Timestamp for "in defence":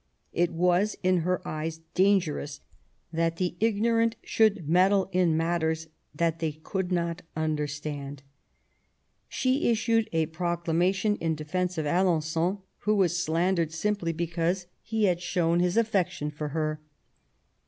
11.17-11.77